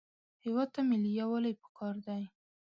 [0.43, 2.23] هېواد ته ملي یووالی پکار دی